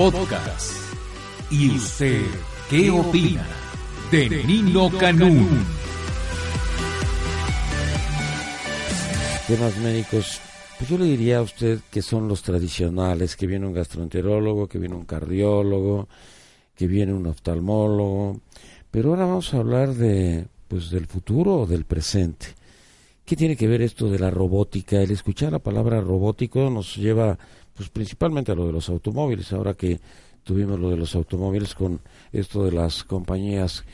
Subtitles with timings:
[0.00, 0.72] Podcast.
[1.50, 2.22] ¿Y usted
[2.70, 3.46] qué opina
[4.10, 5.46] de Nino Canún?
[9.46, 10.40] Temas médicos,
[10.78, 14.78] pues yo le diría a usted que son los tradicionales, que viene un gastroenterólogo, que
[14.78, 16.08] viene un cardiólogo,
[16.74, 18.40] que viene un oftalmólogo,
[18.90, 22.46] pero ahora vamos a hablar de pues del futuro o del presente.
[23.30, 25.00] ¿Qué tiene que ver esto de la robótica?
[25.00, 27.38] El escuchar la palabra robótico nos lleva
[27.74, 30.00] pues principalmente lo de los automóviles, ahora que
[30.42, 32.00] tuvimos lo de los automóviles con
[32.32, 33.84] esto de las compañías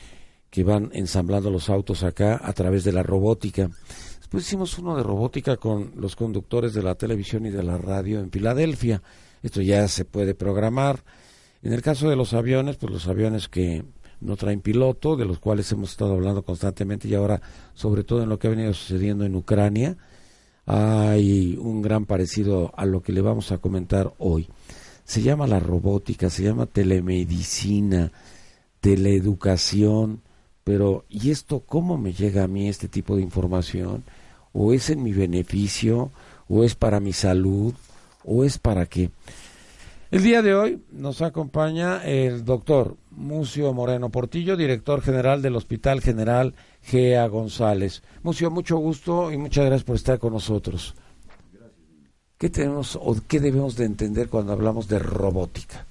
[0.49, 3.69] que van ensamblando los autos acá a través de la robótica.
[4.17, 8.19] Después hicimos uno de robótica con los conductores de la televisión y de la radio
[8.19, 9.01] en Filadelfia.
[9.43, 11.03] Esto ya se puede programar.
[11.61, 13.85] En el caso de los aviones, pues los aviones que
[14.19, 17.41] no traen piloto, de los cuales hemos estado hablando constantemente y ahora
[17.73, 19.97] sobre todo en lo que ha venido sucediendo en Ucrania,
[20.67, 24.49] hay un gran parecido a lo que le vamos a comentar hoy.
[25.05, 28.11] Se llama la robótica, se llama telemedicina,
[28.81, 30.21] teleeducación,
[30.65, 34.03] pero ¿y esto cómo me llega a mí este tipo de información?
[34.51, 36.11] ¿O es en mi beneficio?
[36.49, 37.73] ¿O es para mi salud?
[38.25, 39.09] ¿O es para qué?
[40.09, 45.99] El día de hoy nos acompaña el doctor Mucio Moreno Portillo, director general del Hospital
[45.99, 48.03] General Gea González.
[48.23, 50.95] Mucio, mucho gusto y muchas gracias por estar con nosotros.
[52.37, 55.85] ¿Qué tenemos o qué debemos de entender cuando hablamos de robótica?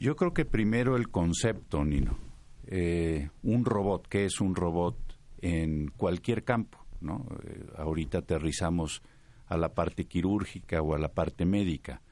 [0.00, 2.18] Yo creo que primero el concepto, Nino.
[2.66, 4.96] Eh, un robot, ¿qué es un robot
[5.40, 6.78] en cualquier campo?
[7.00, 7.24] ¿no?
[7.44, 9.00] Eh, ahorita aterrizamos
[9.46, 12.02] a la parte quirúrgica o a la parte médica,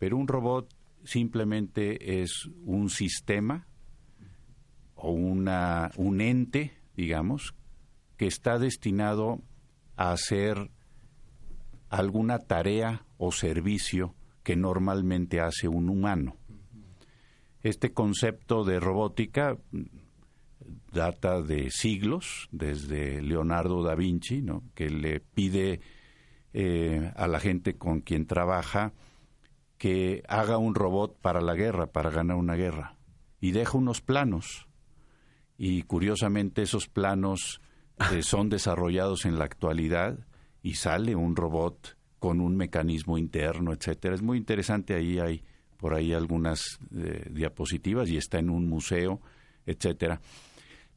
[0.00, 0.68] pero un robot
[1.04, 3.68] simplemente es un sistema
[4.96, 7.54] o una, un ente digamos,
[8.18, 9.40] que está destinado
[9.96, 10.70] a hacer
[11.88, 16.36] alguna tarea o servicio que normalmente hace un humano.
[17.62, 19.56] Este concepto de robótica
[20.92, 24.62] data de siglos, desde Leonardo da Vinci, ¿no?
[24.74, 25.80] que le pide
[26.52, 28.92] eh, a la gente con quien trabaja
[29.80, 32.98] que haga un robot para la guerra, para ganar una guerra,
[33.40, 34.68] y deja unos planos
[35.56, 37.62] y curiosamente esos planos
[38.12, 40.18] eh, son desarrollados en la actualidad
[40.62, 44.14] y sale un robot con un mecanismo interno, etcétera.
[44.14, 45.42] Es muy interesante, ahí hay
[45.78, 49.22] por ahí algunas eh, diapositivas y está en un museo,
[49.64, 50.20] etcétera.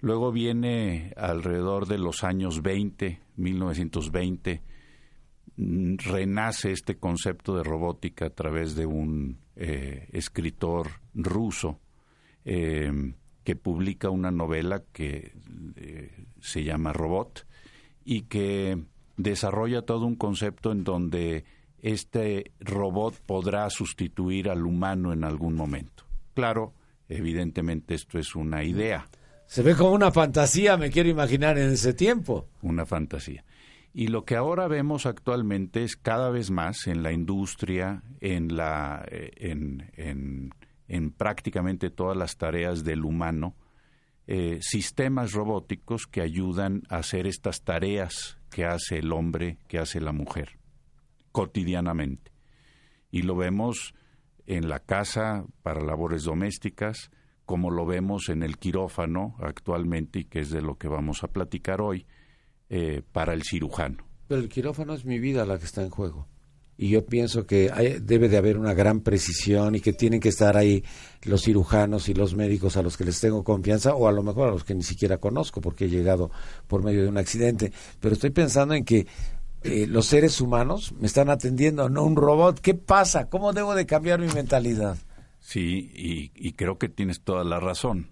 [0.02, 4.73] Luego viene alrededor de los años 20, 1920, mm,
[5.58, 11.80] renace este concepto de robótica a través de un eh, escritor ruso,
[12.44, 15.34] que publica una novela que
[15.76, 17.46] eh, se llama Robot
[18.06, 18.78] y que
[19.18, 21.46] desarrolla todo un concepto en donde
[21.82, 26.06] este robot podrá sustituir al humano en algún momento.
[26.34, 26.74] Claro,
[27.10, 29.08] evidentemente esto es una idea.
[29.46, 32.48] Se ve como una fantasía, me quiero imaginar en ese tiempo.
[32.62, 33.44] Una fantasía.
[33.94, 39.06] Y lo que ahora vemos actualmente es cada vez más en la industria, en la
[39.10, 40.52] eh, en
[40.88, 43.56] en prácticamente todas las tareas del humano
[44.26, 50.00] eh, sistemas robóticos que ayudan a hacer estas tareas que hace el hombre, que hace
[50.00, 50.60] la mujer,
[51.32, 52.32] cotidianamente.
[53.12, 53.94] Y lo vemos
[54.46, 57.12] en la casa para labores domésticas,
[57.46, 61.28] como lo vemos en el quirófano actualmente, y que es de lo que vamos a
[61.28, 62.06] platicar hoy,
[62.76, 64.04] eh, para el cirujano.
[64.28, 66.28] Pero el quirófano es mi vida la que está en juego
[66.78, 67.70] y yo pienso que
[68.02, 70.84] debe de haber una gran precisión y que tienen que estar ahí
[71.24, 74.50] los cirujanos y los médicos a los que les tengo confianza o a lo mejor
[74.50, 76.32] a los que ni siquiera conozco porque he llegado
[76.68, 77.72] por medio de un accidente.
[78.00, 79.06] Pero estoy pensando en que
[79.62, 82.60] eh, los seres humanos me están atendiendo, no un robot.
[82.60, 83.30] ¿Qué pasa?
[83.30, 84.98] ¿Cómo debo de cambiar mi mentalidad?
[85.40, 88.10] Sí, y, creo que tienes toda la razón.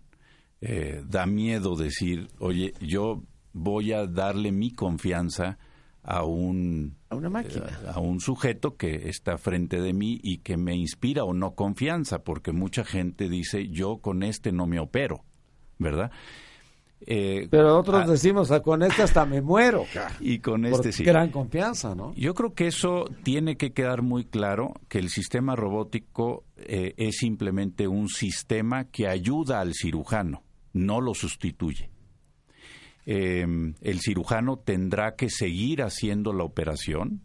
[0.60, 5.58] Eh, da miedo decir, oye, yo voy a darle mi confianza
[6.04, 10.40] a un a una máquina eh, a un sujeto que está frente de mí y
[10.40, 14.80] que me inspira o no confianza porque mucha gente dice yo con este no me
[14.80, 15.24] opero
[15.78, 16.12] verdad
[17.04, 19.86] Eh, Pero otros ah, decimos, "Ah, con este hasta me muero.
[19.92, 20.16] cara".
[20.20, 21.04] y con Por este sí.
[21.04, 22.14] gran confianza, ¿no?
[22.14, 27.18] Yo creo que eso tiene que quedar muy claro, que el sistema robótico eh, es
[27.18, 30.44] simplemente un sistema que ayuda al cirujano,
[30.74, 31.90] no lo sustituye.
[33.14, 33.46] Eh,
[33.82, 37.20] el cirujano tendrá que seguir haciendo la operación,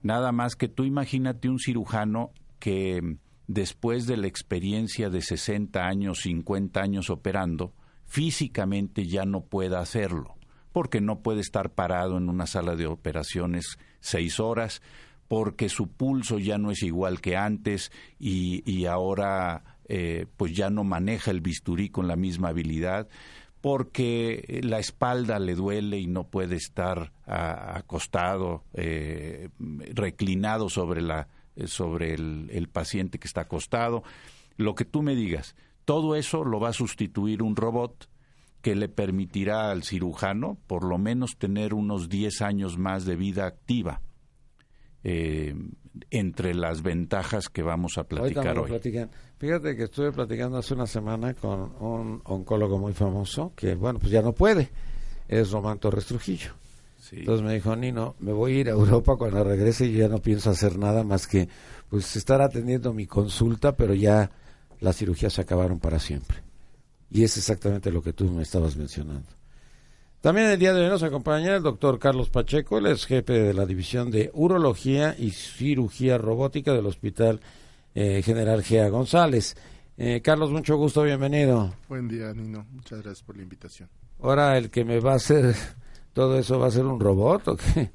[0.00, 5.86] nada más que tú imagínate un cirujano que mm, después de la experiencia de 60
[5.86, 7.74] años, 50 años operando,
[8.06, 10.36] físicamente ya no pueda hacerlo,
[10.72, 14.80] porque no puede estar parado en una sala de operaciones seis horas,
[15.28, 20.70] porque su pulso ya no es igual que antes y, y ahora eh, pues ya
[20.70, 23.08] no maneja el bisturí con la misma habilidad
[23.62, 29.48] porque la espalda le duele y no puede estar acostado, eh,
[29.94, 34.02] reclinado sobre, la, eh, sobre el, el paciente que está acostado.
[34.56, 35.54] Lo que tú me digas,
[35.84, 38.08] todo eso lo va a sustituir un robot
[38.62, 43.46] que le permitirá al cirujano por lo menos tener unos 10 años más de vida
[43.46, 44.02] activa.
[45.04, 45.54] Eh,
[46.10, 48.70] entre las ventajas que vamos a platicar hoy.
[49.38, 54.12] Fíjate que estuve platicando hace una semana con un oncólogo muy famoso que, bueno, pues
[54.12, 54.70] ya no puede.
[55.28, 56.52] Es Román Torres Trujillo.
[57.00, 57.16] Sí.
[57.18, 60.18] Entonces me dijo, Nino, me voy a ir a Europa cuando regrese y ya no
[60.18, 61.48] pienso hacer nada más que
[61.88, 64.30] pues estar atendiendo mi consulta, pero ya
[64.80, 66.38] las cirugías se acabaron para siempre.
[67.10, 69.28] Y es exactamente lo que tú me estabas mencionando.
[70.22, 73.52] También el día de hoy nos acompaña el doctor Carlos Pacheco, él es jefe de
[73.52, 77.40] la División de Urología y Cirugía Robótica del Hospital
[77.92, 79.56] eh, General Gea González.
[79.96, 81.74] Eh, Carlos, mucho gusto, bienvenido.
[81.88, 82.64] Buen día, Nino.
[82.70, 83.88] Muchas gracias por la invitación.
[84.20, 85.56] Ahora el que me va a hacer
[86.12, 87.90] todo eso va a ser un robot o qué?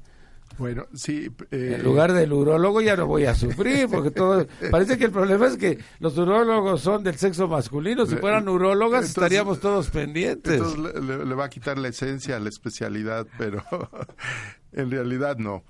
[0.58, 1.30] Bueno, sí.
[1.52, 5.12] eh, En lugar del urólogo ya no voy a sufrir, porque todo parece que el
[5.12, 8.04] problema es que los urólogos son del sexo masculino.
[8.06, 10.54] Si fueran urólogas Entonces- estaríamos todos pendientes.
[10.54, 13.62] entonces le, le- va a quitar la esencia a la especialidad, pero
[14.72, 15.62] en realidad no.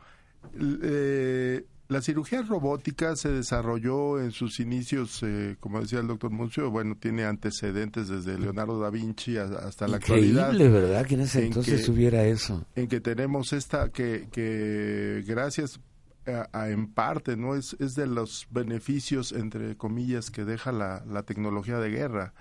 [0.83, 6.71] Eh, la cirugía robótica se desarrolló en sus inicios, eh, como decía el doctor Muncio,
[6.71, 10.53] bueno, tiene antecedentes desde Leonardo da Vinci hasta la actualidad.
[10.53, 11.07] Increíble, ¿verdad?
[11.07, 12.65] Que en ese en entonces que- hubiera eso.
[12.77, 15.81] en que tenemos esta que, que gracias
[16.27, 21.03] a, a en parte no es, es de los beneficios entre comillas que deja la,
[21.07, 22.35] la tecnología de guerra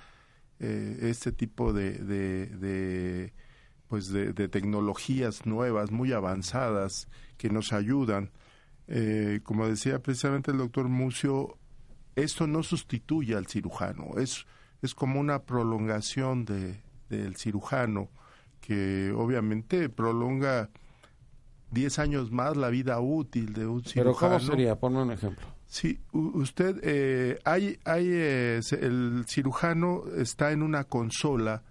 [0.59, 3.33] eh, este tipo de, de, de,
[3.87, 7.07] pues de, de tecnologías nuevas muy avanzadas
[7.37, 8.31] que nos ayudan
[8.87, 11.57] Eh, como decía precisamente el doctor Mucio
[12.15, 14.45] esto no sustituye al cirujano es
[14.81, 18.09] es como una prolongación de del cirujano
[18.61, 20.69] que obviamente prolonga
[21.71, 24.37] 10 años más la vida útil de un Pero cirujano.
[24.37, 24.75] ¿cómo sería?
[24.79, 25.45] Ponme un ejemplo.
[25.67, 31.63] Sí, usted, eh, hay, hay, eh, el cirujano está en una consola,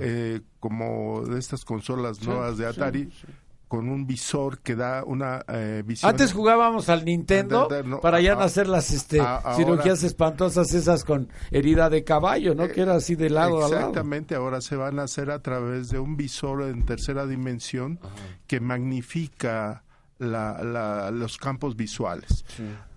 [0.00, 3.26] eh, como de estas consolas Sí, nuevas de sí, Atari, sí.
[3.72, 6.10] Con un visor que da una eh, visión.
[6.10, 9.36] Antes jugábamos al Nintendo De- de- no, para ya a- no hacer las este, a-
[9.36, 12.68] ahora- cirugías espantosas esas con herida de caballo, ¿no?
[12.68, 13.76] que era así de lado a lado.
[13.76, 17.98] Exactamente, ahora se van a hacer a través de un visor en tercera dimensión
[18.46, 19.84] que magnifica
[20.18, 22.44] la- la- los campos visuales.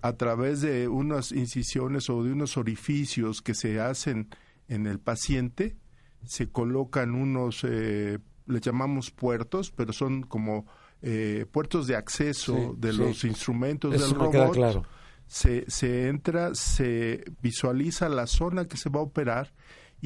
[0.02, 4.28] A través de unas incisiones o de unos orificios que se hacen
[4.68, 5.78] en el paciente,
[6.26, 10.66] se colocan unos, eh, le llamamos puertos, pero son como
[11.02, 12.98] eh, puertos de acceso Sí, de sí.
[12.98, 14.82] los instrumentos Eso del robot claro.
[15.26, 19.52] se, se entra, se visualiza la zona que se va a operar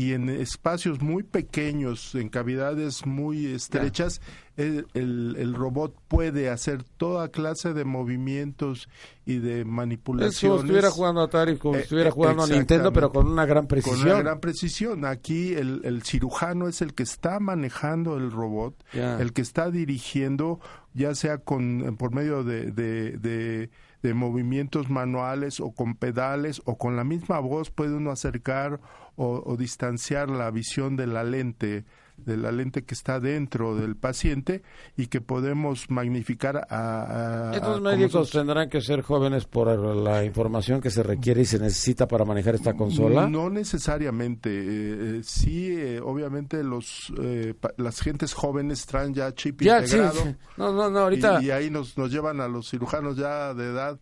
[0.01, 4.21] y en espacios muy pequeños, en cavidades muy estrechas,
[4.57, 8.89] el, el- el robot puede hacer toda clase de movimientos
[9.27, 10.37] y de Es como manipulaciones.
[10.39, 13.45] si estuviera jugando Atari, como si Eh, estuviera eh, jugando a Nintendo, pero con una
[13.45, 14.09] gran con precisión.
[14.09, 15.05] una gran precisión.
[15.05, 20.61] Aquí el, el cirujano es el que está manejando el robot, el que está dirigiendo,
[20.95, 23.71] ya sea con por medio de, de, de-
[24.03, 28.81] de movimientos manuales o con pedales o con la misma voz puede uno acercar
[29.17, 31.85] o, o distanciar la visión de la lente
[32.25, 34.63] de la lente que está dentro del paciente
[34.97, 40.81] y que podemos magnificar a, a- Estos médicos tendrán que ser jóvenes por la información
[40.81, 43.27] que se requiere y se necesita para manejar esta consola.
[43.29, 44.51] No necesariamente.
[44.51, 49.79] eh, eh, sí, eh, obviamente los eh, pa- las gentes jóvenes traen ya chip ya,
[49.87, 49.97] sí.
[49.97, 50.35] integrado.
[50.57, 53.65] No, no, no, ahorita, Y, y ahí nos, nos llevan a los cirujanos ya de
[53.71, 53.99] edad.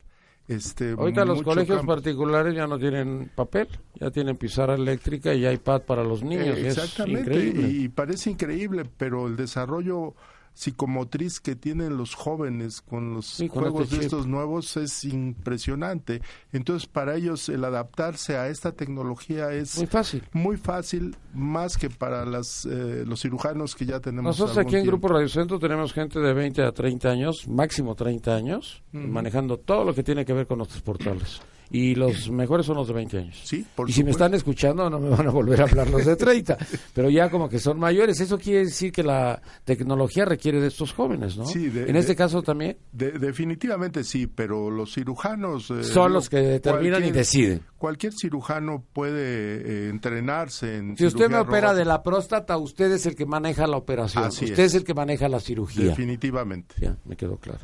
[0.48, 1.92] Este, ahorita los colegios campo.
[1.92, 3.68] particulares ya no tienen papel,
[4.00, 6.56] ya tienen pizarra eléctrica y iPad para los niños.
[6.56, 7.68] Eh, y es exactamente, increíble.
[7.68, 10.14] y parece increíble, pero el desarrollo
[10.58, 16.20] psicomotriz que tienen los jóvenes con los juegos este de estos nuevos es impresionante.
[16.52, 21.90] Entonces, para ellos el adaptarse a esta tecnología es muy fácil, muy fácil más que
[21.90, 24.36] para las, eh, los cirujanos que ya tenemos.
[24.36, 28.34] Nosotros aquí en Grupo Radio Centro tenemos gente de 20 a 30 años, máximo 30
[28.34, 32.76] años, manejando todo lo que tiene que ver con nuestros portales y los mejores son
[32.76, 33.40] los de 20 años.
[33.44, 36.16] Sí, y si me están escuchando no me van a volver a hablar los de
[36.28, 36.56] 30,
[36.94, 38.20] pero ya como que son mayores.
[38.20, 41.46] Eso quiere decir que la tecnología requiere de estos jóvenes, ¿no?
[41.46, 42.78] Sí, en este caso también.
[42.92, 45.70] definitivamente sí, pero los cirujanos...
[45.70, 47.62] Eh, son los que determinan y deciden.
[47.76, 50.96] Cualquier cirujano puede eh, entrenarse en...
[50.96, 54.28] Si usted me opera de la próstata, usted es el que maneja la operación.
[54.28, 54.74] usted es.
[54.74, 55.86] el que maneja la cirugía.
[55.86, 56.74] Definitivamente.
[56.80, 57.60] Ya, me quedó claro.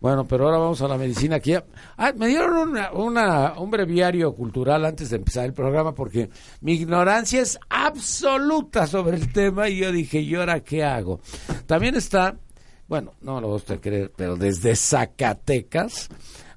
[0.00, 1.54] Bueno, pero ahora vamos a la medicina aquí.
[1.96, 7.40] Ah, me dieron una, un breviario cultural antes de empezar el programa porque mi ignorancia
[7.42, 11.20] es absoluta sobre el tema y yo dije, ¿y ahora qué hago?
[11.66, 12.36] También está,
[12.86, 16.08] bueno, no lo va a usted creer, pero desde Zacatecas,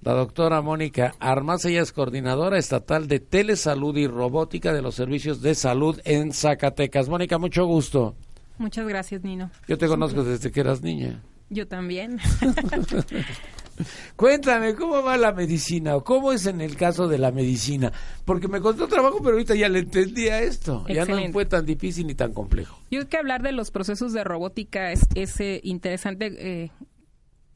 [0.01, 5.41] la doctora Mónica Armas, ella es coordinadora estatal de telesalud y robótica de los servicios
[5.41, 7.09] de salud en Zacatecas.
[7.09, 8.15] Mónica, mucho gusto.
[8.59, 9.49] Muchas gracias, Nino.
[9.67, 11.23] Yo te conozco desde que eras niña.
[11.51, 12.17] Yo también.
[14.15, 15.97] Cuéntame, ¿cómo va la medicina?
[15.97, 17.91] ¿O cómo es en el caso de la medicina?
[18.23, 20.85] Porque me costó trabajo, pero ahorita ya le entendía esto.
[20.87, 22.79] Ya no fue tan difícil ni tan complejo.
[22.89, 25.01] Yo creo que hablar de los procesos de robótica es,
[25.41, 26.71] eh, interesante eh,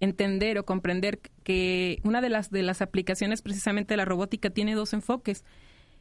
[0.02, 4.76] entender o comprender que una de las, de las aplicaciones precisamente de la robótica tiene
[4.76, 5.46] dos enfoques.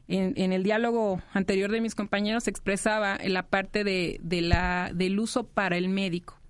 [0.09, 5.45] En, el diálogo anterior de mis compañeros expresaba la parte de, de la, del uso
[5.45, 6.41] para el médico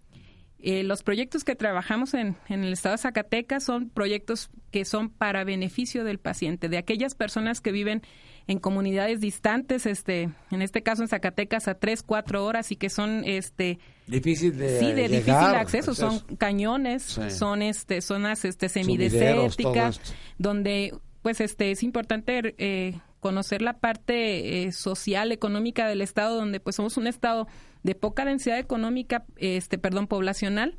[0.66, 5.44] eh, los proyectos que trabajamos en, el estado de Zacatecas son proyectos que son para
[5.44, 8.00] beneficio del paciente, de aquellas personas que viven
[8.46, 12.88] en comunidades distantes, este, en este caso en Zacatecas a tres, cuatro horas y que
[12.88, 20.00] son, este, difícil de, sí, de difícil acceso, son cañones, son, este, zonas, este, semidesérticas,
[20.38, 26.58] donde, pues, este, es importante eh, conocer la parte eh, social, económica del estado, donde,
[26.58, 27.48] pues, somos un estado
[27.84, 30.76] de poca densidad económica, este, perdón, poblacional,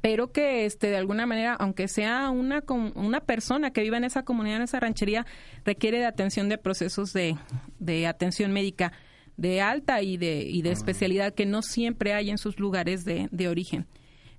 [0.00, 4.24] pero que este de alguna manera aunque sea una una persona que viva en esa
[4.24, 5.26] comunidad en esa ranchería
[5.64, 7.36] requiere de atención de procesos de,
[7.80, 8.92] de atención médica
[9.36, 13.28] de alta y de y de especialidad que no siempre hay en sus lugares de,
[13.32, 13.86] de origen.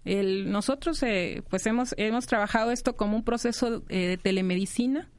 [0.05, 5.09] El, nosotros eh, pues hemos hemos trabajado esto como un proceso eh, de telemedicina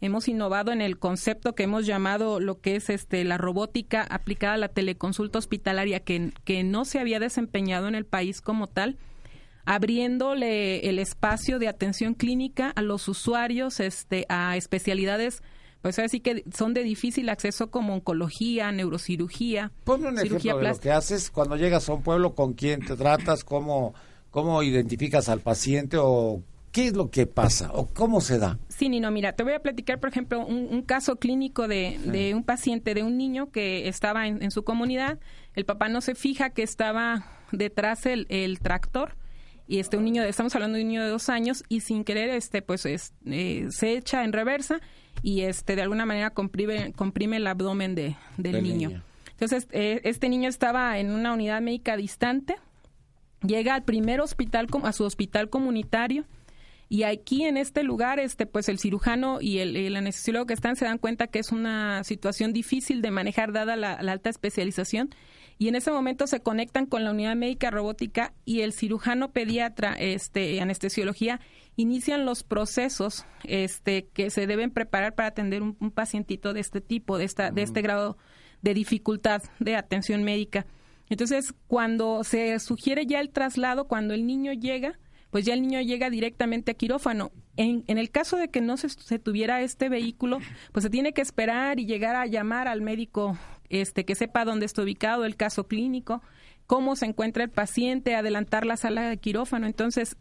[0.00, 4.54] hemos innovado en el concepto que hemos llamado lo que es este la robótica aplicada
[4.54, 8.96] a la teleconsulta hospitalaria que, que no se había desempeñado en el país como tal
[9.64, 15.42] abriéndole el espacio de atención clínica a los usuarios este a especialidades
[15.82, 19.70] pues así que son de difícil acceso como oncología, neurocirugía.
[19.84, 22.96] Ponme un ejemplo de lo que haces cuando llegas a un pueblo, con quién te
[22.96, 23.94] tratas, cómo,
[24.30, 28.58] cómo identificas al paciente o ¿Qué es lo que pasa o cómo se da?
[28.68, 32.94] Sí, Nino, mira, te voy a platicar, por ejemplo, un, caso clínico de, un paciente,
[32.94, 35.18] de un niño que estaba en, su comunidad.
[35.54, 39.16] El papá no se fija que estaba detrás el, el tractor
[39.68, 42.30] y este un niño, estamos hablando de un niño de dos años y sin querer,
[42.30, 44.80] este, pues eh, se echa en reversa
[45.22, 49.02] y este de alguna manera comprime, comprime el abdomen de, del, niño.
[49.30, 52.56] Entonces, eh, este niño estaba en una unidad médica distante,
[53.46, 56.24] llega al primer hospital, a su hospital comunitario
[56.90, 60.86] y aquí en este lugar, este, pues el cirujano y el, anestesiólogo que están se
[60.86, 65.10] dan cuenta que es una situación difícil de manejar dada la, alta especialización.
[65.58, 69.94] Y en ese momento se conectan con la unidad médica robótica y el cirujano pediatra,
[69.98, 71.40] este, anestesiología,
[71.76, 77.18] inician los procesos este, que se deben preparar para atender un, pacientito de este tipo,
[77.18, 78.16] de, esta, de este grado
[78.62, 80.64] de dificultad de atención médica.
[81.10, 84.98] Entonces, cuando se sugiere ya el traslado, cuando el niño llega,
[85.30, 87.30] pues ya el niño llega directamente a quirófano.
[87.56, 90.38] En, en el caso de que no se, tuviera este vehículo,
[90.72, 93.36] pues se tiene que esperar y llegar a llamar al médico
[93.68, 96.22] este que sepa dónde está ubicado el caso clínico,
[96.66, 99.66] cómo se encuentra el paciente, adelantar la sala de quirófano.
[99.66, 100.16] Entonces,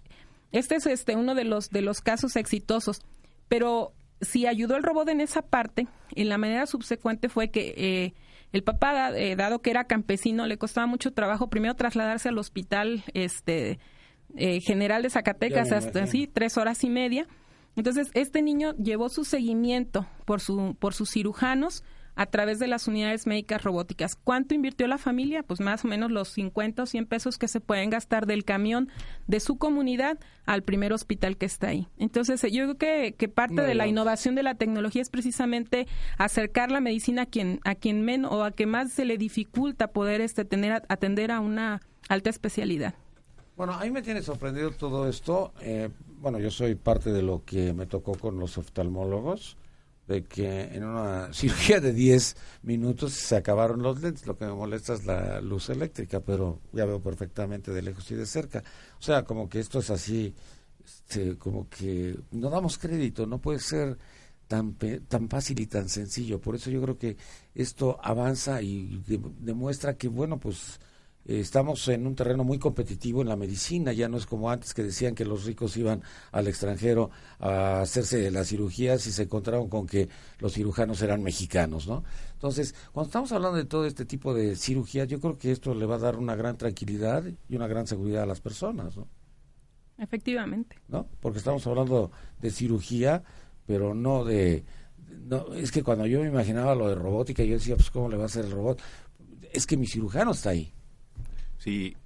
[0.51, 3.01] este es este uno de los de los casos exitosos.
[3.47, 8.13] Pero si ayudó el robot en esa parte, en la manera subsecuente fue que eh,
[8.51, 13.03] el papá, eh, dado que era campesino, le costaba mucho trabajo primero trasladarse al hospital
[13.13, 13.79] este
[14.37, 17.27] eh, general de Zacatecas hasta así tres horas y media.
[17.75, 21.83] Entonces, este niño llevó su seguimiento por, su, por sus cirujanos
[22.17, 24.15] a través de las unidades médicas robóticas.
[24.15, 25.43] ¿Cuánto invirtió la familia?
[25.43, 28.89] Pues más o menos los 50 o 100 pesos que se pueden gastar del camión
[29.27, 31.87] de su comunidad al primer hospital que está ahí.
[31.97, 36.71] Entonces, yo creo que, que parte de la innovación de la tecnología es precisamente acercar
[36.71, 40.19] la medicina a quien, a quien menos o a que más se le dificulta poder
[40.21, 42.95] este, tener, atender a una alta especialidad.
[43.57, 45.51] Bueno, a mí me tiene sorprendido todo esto.
[45.61, 45.89] Eh,
[46.21, 49.57] bueno, yo soy parte de lo que me tocó con los oftalmólogos,
[50.07, 54.27] de que en una cirugía de 10 minutos se acabaron los lentes.
[54.27, 58.15] Lo que me molesta es la luz eléctrica, pero ya veo perfectamente de lejos y
[58.15, 58.63] de cerca.
[58.99, 60.35] O sea, como que esto es así,
[60.85, 63.97] este, como que no damos crédito, no puede ser
[64.47, 64.75] tan,
[65.07, 66.39] tan fácil y tan sencillo.
[66.39, 67.17] Por eso yo creo que
[67.55, 69.01] esto avanza y
[69.39, 70.79] demuestra que, bueno, pues
[71.27, 74.81] estamos en un terreno muy competitivo en la medicina, ya no es como antes que
[74.81, 79.85] decían que los ricos iban al extranjero a hacerse las cirugías y se encontraron con
[79.85, 80.07] que
[80.39, 82.03] los cirujanos eran mexicanos, ¿no?
[82.33, 85.85] Entonces, cuando estamos hablando de todo este tipo de cirugías, yo creo que esto le
[85.85, 89.07] va a dar una gran tranquilidad y una gran seguridad a las personas, ¿no?
[89.97, 90.77] Efectivamente.
[90.87, 91.07] ¿No?
[91.19, 93.23] Porque estamos hablando de cirugía,
[93.65, 94.63] pero no de...
[95.25, 98.17] No, es que cuando yo me imaginaba lo de robótica, yo decía, pues, ¿cómo le
[98.17, 98.79] va a hacer el robot?
[99.51, 100.73] Es que mi cirujano está ahí.
[101.67, 101.97] Sí,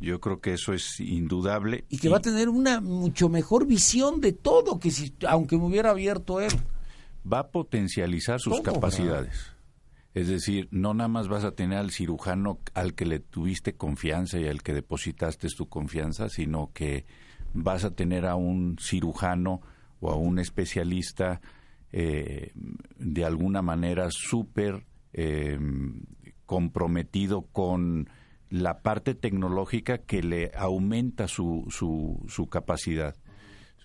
[0.00, 1.84] yo creo que eso es indudable.
[1.90, 5.64] Y que va a tener una mucho mejor visión de todo que si, aunque me
[5.64, 6.52] hubiera abierto él.
[7.30, 9.52] Va a potencializar sus capacidades.
[10.14, 14.38] Es decir, no nada más vas a tener al cirujano al que le tuviste confianza
[14.38, 17.04] y al que depositaste tu confianza, sino que
[17.52, 19.60] vas a tener a un cirujano
[20.00, 21.42] o a un especialista
[21.92, 22.52] eh,
[22.96, 25.58] de alguna manera súper eh,
[26.46, 28.08] comprometido con
[28.54, 33.16] la parte tecnológica que le aumenta su, su, capacidad.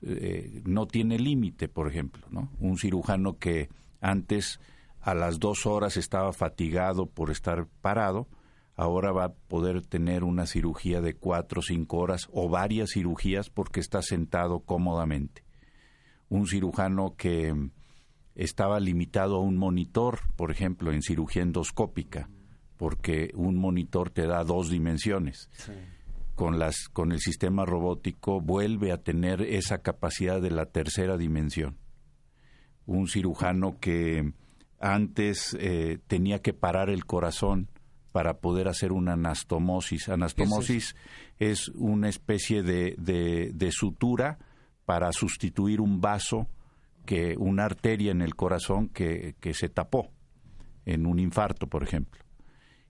[0.04, 2.52] Eh, no tiene límite, por ejemplo, ¿no?
[2.60, 4.60] Un cirujano que antes
[5.02, 8.28] a las dos horas estaba fatigado por estar parado,
[8.76, 13.50] ahora va a poder tener una cirugía de cuatro o cinco horas o varias cirugías
[13.50, 15.44] porque está sentado cómodamente.
[16.30, 17.72] Un cirujano que
[18.36, 22.30] estaba limitado a un monitor, por ejemplo, en cirugía endoscópica,
[22.80, 25.50] porque un monitor te da dos dimensiones.
[26.34, 31.78] Con, las, con el sistema robótico vuelve a tener esa capacidad de la tercera dimensión.
[32.86, 34.32] Un cirujano que
[34.80, 37.68] antes eh, tenía que parar el corazón
[38.14, 40.08] para poder hacer una anastomosis.
[40.08, 40.96] Anastomosis
[41.38, 44.40] es, una especie de, de, sutura
[44.86, 46.48] para sustituir un vaso,
[47.06, 50.12] que una arteria en el corazón que, que se tapó
[50.86, 52.29] en un infarto, por ejemplo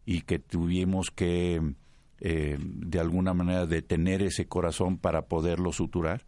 [0.10, 1.62] y que tuvimos que
[2.20, 6.26] eh, de alguna manera detener ese corazón para poderlo suturar.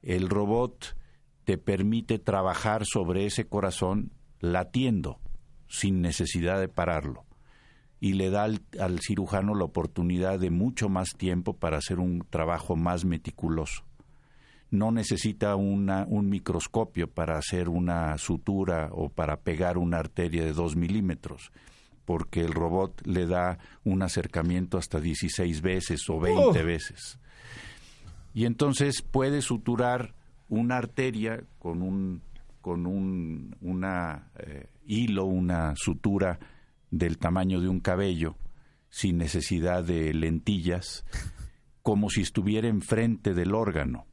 [0.00, 0.96] El robot
[1.44, 5.20] te permite trabajar sobre ese corazón latiendo
[5.68, 7.26] sin necesidad de pararlo
[8.00, 12.24] y le da al, al, cirujano la oportunidad de mucho más tiempo para hacer un
[12.30, 13.84] trabajo más meticuloso.
[14.70, 20.54] No necesita una, un microscopio para hacer una sutura o para pegar una arteria de
[20.54, 21.52] dos milímetros
[22.10, 27.20] porque el robot le da un acercamiento hasta 16 veces o 20 veces.
[28.34, 30.16] Y entonces puede suturar
[30.48, 32.22] una arteria con un
[32.62, 36.40] con un una, eh, hilo, una sutura
[36.90, 38.34] del tamaño de un cabello,
[38.88, 41.04] sin necesidad de lentillas,
[41.80, 44.04] como si estuviera enfrente del órgano.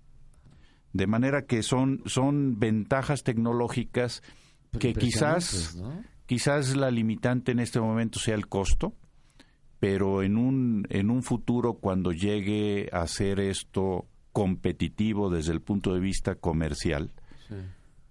[0.93, 4.21] De manera que son, son ventajas tecnológicas
[4.79, 5.81] que quizás
[6.27, 8.93] Quizás la limitante en este momento sea el costo,
[9.79, 15.93] pero en un, en un futuro cuando llegue a ser esto competitivo desde el punto
[15.93, 17.13] de vista comercial,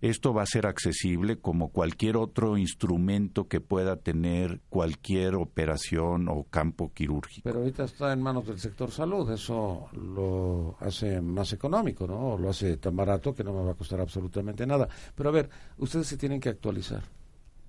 [0.01, 6.45] esto va a ser accesible como cualquier otro instrumento que pueda tener cualquier operación o
[6.45, 7.43] campo quirúrgico.
[7.45, 12.39] Pero ahorita está en manos del sector salud, eso lo hace más económico, ¿no?
[12.39, 14.89] Lo hace tan barato que no me va a costar absolutamente nada.
[15.15, 17.03] Pero a ver, ustedes se tienen que actualizar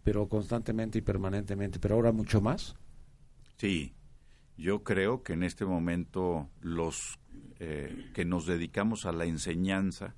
[0.07, 2.77] pero constantemente y permanentemente, pero ahora mucho más.
[3.57, 3.93] Sí,
[4.55, 7.19] yo creo que en este momento los
[7.59, 10.15] eh, que nos dedicamos a la enseñanza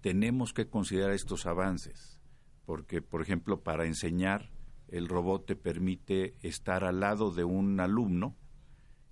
[0.00, 2.18] tenemos que considerar estos avances,
[2.64, 4.48] porque por ejemplo para enseñar
[4.88, 8.34] el robot te permite estar al lado de un alumno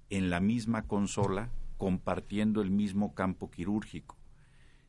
[0.09, 4.16] en la misma consola compartiendo el mismo campo quirúrgico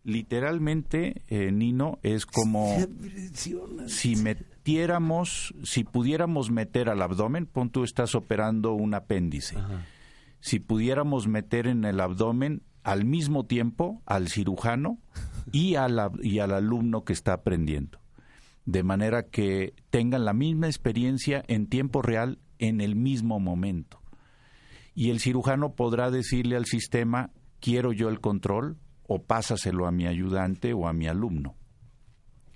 [0.03, 2.75] literalmente, eh, Nino, es como
[3.87, 9.57] si metiéramos, si pudiéramos meter al abdomen, pon tú estás operando un apéndice,
[10.39, 14.99] si pudiéramos meter en el abdomen al mismo tiempo al cirujano
[15.51, 15.75] y,
[16.21, 17.99] y al alumno que está aprendiendo,
[18.65, 24.01] de manera que tengan la misma experiencia en tiempo real en el mismo momento.
[24.95, 28.77] Y el cirujano podrá decirle al sistema, quiero yo el control,
[29.13, 31.56] o pásaselo a mi ayudante o a mi alumno.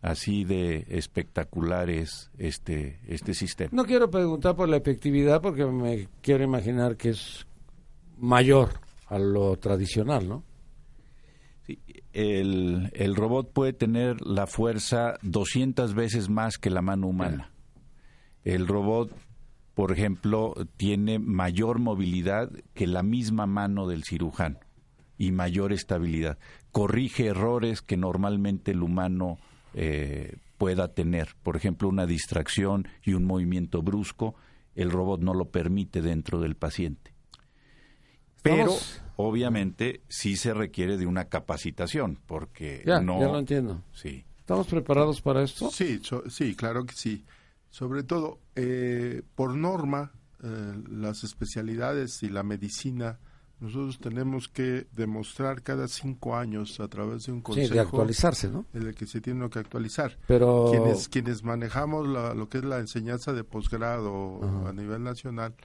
[0.02, 3.70] Así de espectacular es este, este sistema.
[3.74, 7.46] No quiero preguntar por la efectividad porque me quiero imaginar que es
[8.17, 10.43] mayor a lo tradicional, ¿no?
[11.65, 11.80] Sí,
[12.13, 17.52] el, el, robot puede tener la fuerza 200 veces más que la mano humana.
[18.43, 19.12] El robot,
[19.74, 24.60] por ejemplo, tiene mayor movilidad que la misma mano del cirujano
[25.17, 26.38] y mayor estabilidad.
[26.71, 29.38] Corrige errores que normalmente el humano
[29.73, 31.36] eh, pueda tener.
[31.43, 34.36] Por ejemplo, una distracción y un movimiento brusco,
[34.75, 37.13] el robot no lo permite dentro del paciente.
[38.41, 38.75] Pero
[39.17, 43.19] obviamente sí se requiere de una capacitación, porque ya, no.
[43.19, 43.84] Ya lo entiendo.
[43.93, 44.23] Sí.
[44.39, 45.69] ¿Estamos preparados para esto?
[45.71, 45.99] Sí,
[46.30, 47.25] sí, claro que sí.
[47.69, 53.19] Sobre todo, eh, por norma, eh, las especialidades y la medicina,
[53.60, 57.67] nosotros tenemos que demostrar cada cinco años a través de un consejo.
[57.67, 58.65] Sí, de actualizarse, ¿no?
[58.74, 60.17] En el que se tiene que actualizar.
[60.28, 60.70] Pero.
[60.70, 65.56] Quienes, quienes manejamos lo que es la enseñanza de posgrado a nivel nacional,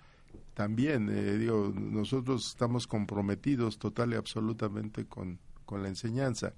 [0.54, 6.54] también, eh, digo, nosotros estamos comprometidos total y absolutamente con, con la enseñanza.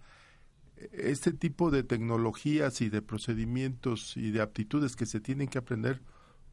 [0.93, 6.01] Este tipo de tecnologías y de procedimientos y de aptitudes que se tienen que aprender,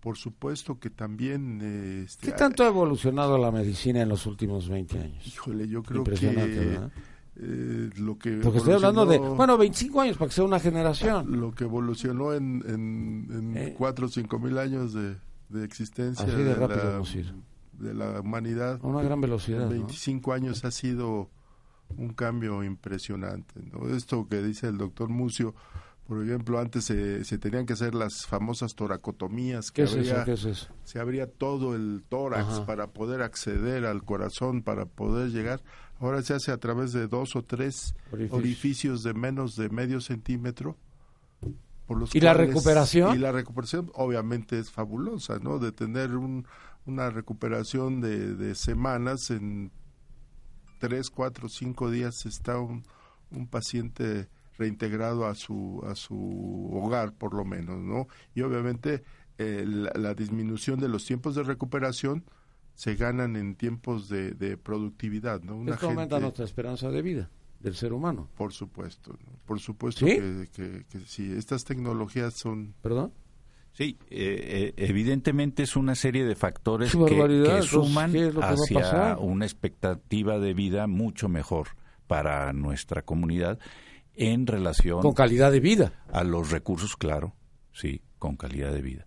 [0.02, 1.60] por supuesto que también...
[1.62, 5.28] Eh, este, ¿Qué tanto ha evolucionado la medicina en los últimos 20 años?
[5.28, 6.28] Híjole, yo creo que...
[6.28, 6.92] ¿verdad?
[7.38, 11.40] Eh, lo que Porque estoy hablando de, bueno, 25 años para que sea una generación.
[11.40, 15.16] Lo que evolucionó en, en, en 4 o 5 mil años de,
[15.50, 18.80] de existencia Así de, de, rápido la, de la humanidad.
[18.84, 19.64] A una gran velocidad.
[19.64, 20.36] En 25 ¿no?
[20.36, 21.30] años ha sido
[21.98, 23.62] un cambio impresionante.
[23.72, 23.88] ¿no?
[23.96, 25.56] Esto que dice el doctor Mucio,
[26.08, 29.72] por ejemplo, antes se, se tenían que hacer las famosas toracotomías.
[29.72, 30.70] Que ¿Qué, es es?
[30.84, 32.66] Se abría todo el tórax Ajá.
[32.66, 35.62] para poder acceder al corazón, para poder llegar.
[36.00, 38.38] Ahora se hace a través de dos o tres Orificios.
[38.40, 40.76] orificios de menos de medio centímetro.
[41.88, 43.16] Por los ¿Y la recuperación?
[43.16, 45.60] Y la recuperación obviamente es fabulosa, ¿no?
[45.60, 46.46] De tener un,
[46.86, 49.72] una recuperación de, de semanas en
[50.80, 52.84] tres, cuatro, cinco días está un,
[53.30, 54.28] un paciente
[54.62, 58.08] reintegrado a su a su hogar por lo menos, ¿no?
[58.36, 59.04] Y obviamente
[59.38, 62.24] eh, la, la disminución de los tiempos de recuperación
[62.76, 65.56] se ganan en tiempos de, de productividad, ¿no?
[65.58, 68.28] Una Esto aumenta gente- nuestra esperanza de vida del ser humano.
[68.38, 69.38] por supuesto, ¿no?
[69.46, 70.16] por supuesto ¿Sí?
[70.16, 73.12] que, que, que sí, estas tecnologías son ¿Perdón?
[73.74, 78.48] Sí, eh, eh, evidentemente es una serie de factores que, suman ¿qué es lo que
[78.48, 81.68] va a hacia una expectativa de vida mucho mejor
[82.08, 83.60] para nuestra comunidad
[84.22, 85.94] en relación Con calidad de vida.
[86.12, 87.36] a los recursos, claro,
[87.74, 89.06] sí, con calidad de vida.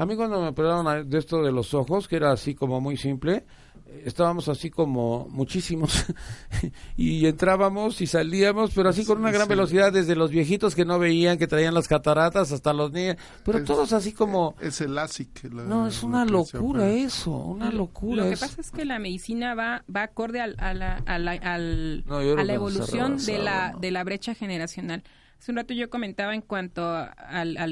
[0.00, 2.96] A mí cuando me operaron de esto de los ojos, que era así como muy
[2.96, 3.44] simple,
[3.86, 6.06] eh, estábamos así como muchísimos
[6.96, 9.50] y entrábamos y salíamos, pero así con una gran Sí.
[9.50, 13.58] velocidad desde los viejitos que no veían, que traían las cataratas, hasta los niños, pero
[13.58, 14.54] Es- todos así como...
[14.60, 15.52] es el ASIC.
[15.52, 18.24] la- No, es una locura eso, una locura.
[18.24, 21.32] Lo que pasa es que la medicina va, va acorde al- a la, a la,
[21.32, 25.02] al- No, a la evolución de la, de la brecha generacional.
[25.40, 27.14] Hace un rato yo comentaba en cuanto a,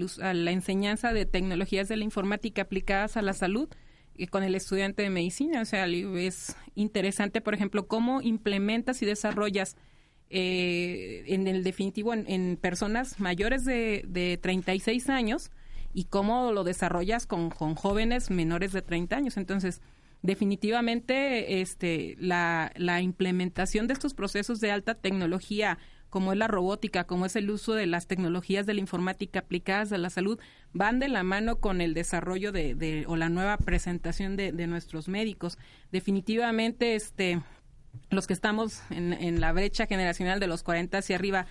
[0.03, 3.69] us- a la enseñanza de tecnologías de la informática aplicadas a la salud
[4.17, 5.61] eh, con el estudiante de medicina.
[5.61, 9.77] O sea, es interesante, por ejemplo, cómo implementas y desarrollas
[10.31, 15.51] eh, en el definitivo en, en personas mayores de, de 36 años
[15.93, 19.37] y cómo lo desarrollas con, con jóvenes menores de 30 años.
[19.37, 19.83] Entonces,
[20.23, 25.79] definitivamente este, la, la implementación de estos procesos de alta tecnología,
[26.11, 29.92] como es la robótica, como es el uso de las tecnologías de la informática aplicadas
[29.92, 30.38] a la salud,
[30.73, 34.66] van de la mano con el desarrollo de, de- o la nueva presentación de, de
[34.66, 35.59] nuestros médicos.
[35.92, 37.42] Definitivamente, este,
[38.11, 41.47] los que estamos en, la brecha generacional de los 40 hacia arriba,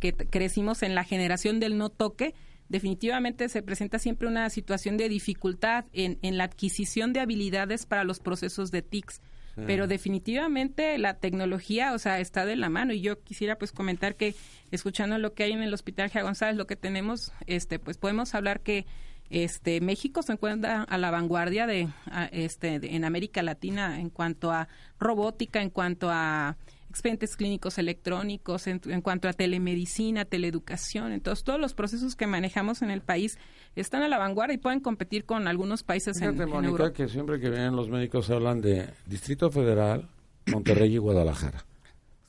[0.00, 2.34] que crecimos en la generación del no toque,
[2.68, 8.04] definitivamente se presenta siempre una situación de dificultad en, en la adquisición de habilidades para
[8.04, 9.20] los procesos de TICS.
[9.54, 12.92] Pero definitivamente la tecnología, o sea, está de la mano.
[12.94, 14.34] Y yo quisiera pues comentar que
[14.70, 18.34] escuchando lo que hay en el Hospital Gia González, lo que tenemos, este, pues podemos
[18.34, 18.86] hablar que
[19.30, 24.10] este México se encuentra a la vanguardia de a- este de- en América Latina en
[24.10, 26.56] cuanto a robótica, en cuanto a
[26.92, 32.82] expedientes clínicos electrónicos, en, en cuanto a telemedicina, teleeducación, entonces todos los procesos que manejamos
[32.82, 33.38] en el país
[33.76, 36.92] están a la vanguardia y pueden competir con algunos países en, Fíjate, en Mónica, Europa.
[36.92, 40.06] que siempre que vienen los médicos hablan de Distrito Federal,
[40.46, 41.64] Monterrey y Guadalajara.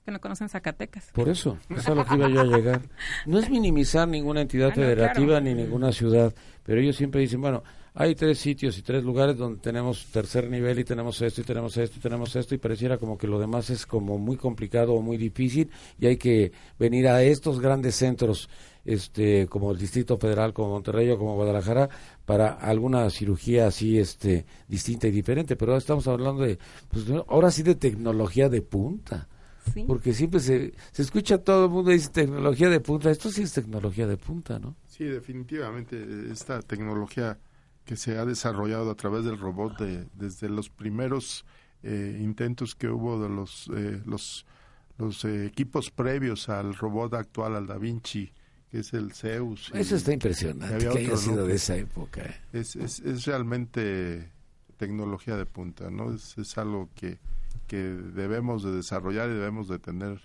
[0.05, 1.09] que no conocen Zacatecas.
[1.13, 2.81] Por eso, eso es a lo que iba yo a llegar.
[3.25, 5.45] No es minimizar ninguna entidad Ah, no, federativa claro.
[5.45, 7.63] ni ninguna ciudad, pero ellos siempre dicen, bueno,
[7.95, 11.77] hay tres sitios y tres lugares donde tenemos tercer nivel y tenemos esto y tenemos
[11.77, 15.01] esto y tenemos esto y pareciera como que lo demás es como muy complicado o
[15.01, 18.49] muy difícil y hay que venir a estos grandes centros
[18.85, 21.89] este como el Distrito Federal, como Monterrey o como Guadalajara,
[22.25, 26.57] para alguna cirugía así este distinta y diferente, pero ahora estamos hablando de,
[26.89, 29.27] pues, ahora sí de tecnología de punta.
[29.87, 33.09] Porque siempre se, se escucha todo el mundo dice tecnología de punta.
[33.09, 34.75] Esto sí es tecnología de punta, ¿no?
[34.87, 36.05] Sí, definitivamente.
[36.29, 37.39] Esta tecnología
[37.85, 41.45] que se ha desarrollado a través del robot de, desde los primeros
[41.83, 44.45] eh, intentos que hubo de los, eh, los,
[44.97, 48.31] los eh, equipos previos al robot actual, al Da Vinci,
[48.71, 49.71] que es el Zeus.
[49.73, 52.23] Eso está impresionante, que haya sido de esa época.
[52.53, 54.31] Es, es, es realmente
[54.77, 56.13] tecnología de punta, ¿no?
[56.13, 57.19] Es, es algo que
[57.67, 60.19] que debemos de desarrollar y debemos de tener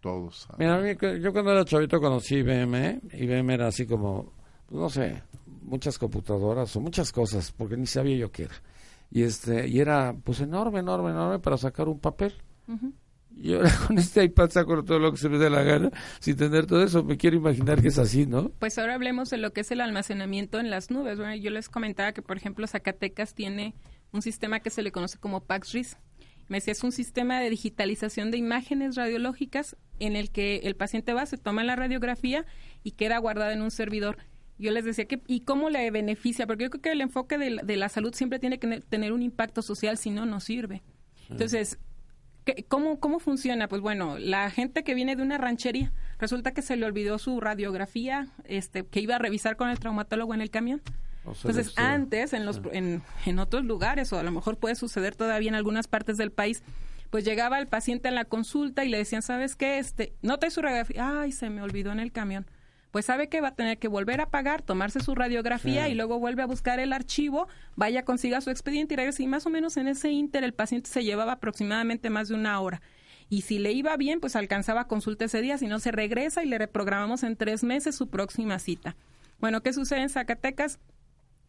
[0.00, 0.48] todos.
[0.58, 4.32] Mira, yo cuando era chavito conocí IBM, IBM era así como,
[4.66, 5.22] pues, no sé,
[5.64, 8.54] muchas computadoras o muchas cosas, porque ni sabía yo qué era.
[9.10, 12.34] Y este y era pues enorme, enorme, enorme para sacar un papel.
[13.36, 16.36] Y ahora con este iPad saco todo lo que se me dé la gana, sin
[16.36, 17.02] tener todo eso.
[17.02, 18.50] Me quiero imaginar que es así, ¿no?
[18.58, 21.18] Pues ahora hablemos de lo que es el almacenamiento en las nubes.
[21.18, 23.74] Bueno, yo les comentaba que, por ejemplo, Zacatecas tiene
[24.12, 25.96] un sistema que se le conoce como PAX-RIS,
[26.48, 31.14] me decía, es un sistema de digitalización de imágenes radiológicas en el que el paciente
[31.14, 32.44] va, se toma la radiografía
[32.82, 34.18] y queda guardada en un servidor.
[34.58, 36.46] Yo les decía que, ¿y cómo le beneficia?
[36.46, 39.62] Porque yo creo que el enfoque de, la salud siempre tiene que tener un impacto
[39.62, 40.82] social, si no, no sirve.
[41.28, 41.78] Entonces,
[42.68, 43.68] ¿cómo, ¿cómo funciona?
[43.68, 47.40] Pues bueno, la gente que viene de una ranchería, resulta que se le olvidó su
[47.40, 50.82] radiografía, este, que iba a revisar con el traumatólogo en el camión
[51.26, 55.48] entonces, antes, en, los, en, en otros lugares, o a lo mejor puede suceder todavía
[55.48, 56.62] en algunas partes del país,
[57.10, 59.78] pues llegaba el paciente a la consulta y le decían, ¿sabes qué?
[59.78, 61.20] Este, nota su radiografía.
[61.20, 62.46] Ay, se me olvidó en el camión.
[62.94, 66.20] Pues sabe que va a tener que volver a pagar, tomarse su radiografía y luego
[66.20, 69.24] vuelve a buscar el archivo, vaya, consiga su expediente y regrese.
[69.24, 72.60] Y más o menos en ese inter el paciente se llevaba aproximadamente más de una
[72.60, 72.82] hora.
[73.28, 76.46] Y si le iba bien, pues alcanzaba consulta ese día, si no se regresa y
[76.46, 78.94] le reprogramamos en tres meses su próxima cita.
[79.40, 80.78] Bueno, ¿qué sucede en Zacatecas?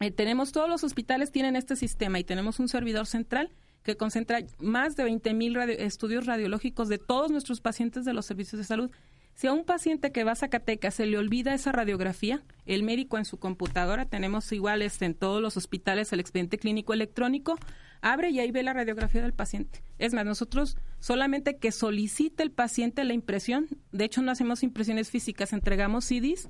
[0.00, 3.52] Eh, tenemos todos los hospitales tienen este sistema y tenemos un servidor central
[3.84, 8.58] que concentra más de 20 mil estudios radiológicos de todos nuestros pacientes de los servicios
[8.58, 8.90] de salud.
[9.36, 13.18] Si a un paciente que va a Zacatecas se le olvida esa radiografía, el médico
[13.18, 17.58] en su computadora, tenemos igual este, en todos los hospitales el expediente clínico electrónico,
[18.00, 19.82] abre y ahí ve la radiografía del paciente.
[19.98, 25.10] Es más, nosotros solamente que solicite el paciente la impresión, de hecho no hacemos impresiones
[25.10, 26.48] físicas, entregamos CDs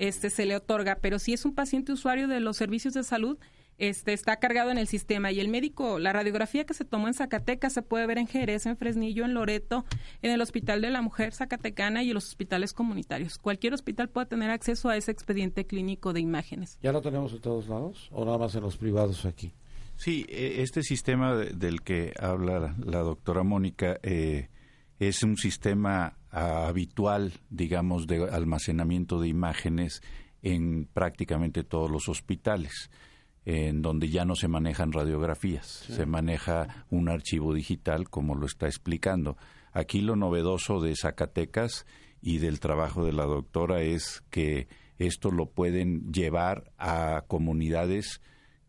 [0.00, 3.38] este se le otorga, pero si es un paciente usuario de los servicios de salud,
[3.80, 7.14] este está cargado en el sistema y el médico, la radiografía que se tomó en
[7.14, 9.84] Zacatecas se puede ver en Jerez, en Fresnillo, en Loreto,
[10.22, 13.38] en el Hospital de la Mujer Zacatecana y en los hospitales comunitarios.
[13.38, 16.78] Cualquier hospital puede tener acceso a ese expediente clínico de imágenes.
[16.82, 19.52] ¿Ya lo tenemos en todos lados o nada más en los privados aquí?
[19.96, 24.48] Sí, e, este sistema del que habla la doctora Mónica eh,
[24.98, 30.02] es un sistema habitual, digamos, de almacenamiento de imágenes
[30.42, 32.90] en prácticamente todos los hospitales,
[33.44, 38.66] en donde ya no se manejan radiografías, se maneja un archivo digital, como lo está
[38.66, 39.36] explicando.
[39.72, 41.86] Aquí lo novedoso de Zacatecas
[42.20, 48.20] y del trabajo de la doctora es que esto lo pueden llevar a comunidades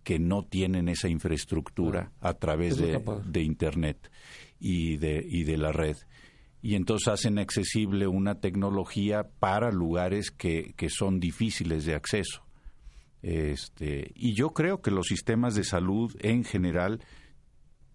[0.04, 4.10] que no tienen esa infraestructura a través de, de Internet
[4.60, 5.98] y de, y de la red
[6.62, 12.44] y entonces hacen accesible una tecnología para lugares que, que son difíciles de acceso.
[13.22, 17.02] Este, y yo creo que los sistemas de salud en general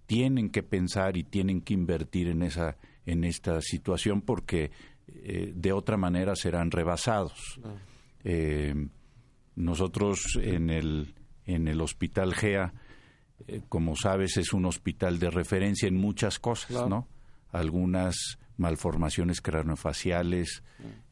[0.07, 4.71] tienen que pensar y tienen que invertir en esa en esta situación porque
[5.09, 7.61] eh, de otra manera serán rebasados.
[8.25, 8.75] Eh,
[9.55, 12.75] nosotros en el en el hospital GEA,
[13.47, 17.07] eh, como sabes, es un hospital de referencia en muchas cosas, ¿no?
[17.51, 20.63] Algunas malformaciones craneofaciales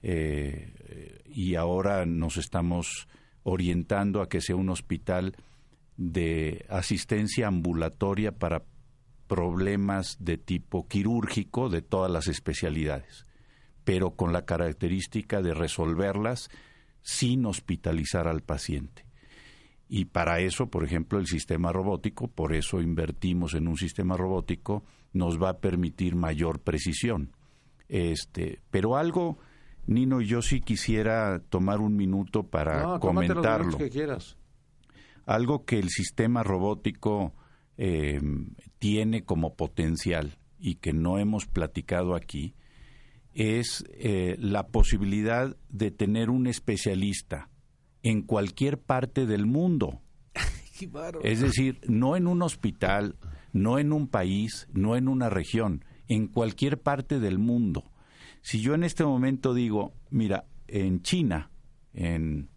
[0.02, 3.06] eh, y ahora nos estamos
[3.44, 5.36] orientando a que sea un hospital
[5.96, 8.64] de asistencia ambulatoria para
[9.28, 13.24] problemas de tipo quirúrgico de todas las especialidades,
[13.84, 16.50] pero con la característica de resolverlas
[17.02, 19.04] sin hospitalizar al paciente.
[19.88, 24.84] Y para eso, por ejemplo, el sistema robótico, por eso invertimos en un sistema robótico,
[25.12, 27.30] nos va a permitir mayor precisión.
[27.88, 29.38] Este, pero algo,
[29.86, 33.76] Nino, yo sí quisiera tomar un minuto para comentarlo.
[33.76, 34.36] Que quieras.
[35.26, 37.34] Algo que el sistema robótico
[37.76, 42.54] em, tiene como potencial y que no hemos platicado aquí
[43.34, 47.50] es eh, la posibilidad de tener un especialista
[48.02, 50.00] en cualquier parte del mundo.
[51.22, 53.16] es decir, no en un hospital,
[53.52, 57.90] no en un país, no en una región, en cualquier parte del mundo.
[58.44, 61.50] Si yo en este momento digo, mira, en China,
[61.94, 62.50] en,